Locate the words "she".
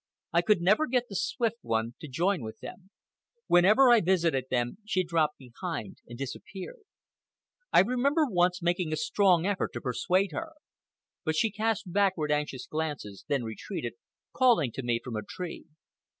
4.83-5.03, 11.35-11.51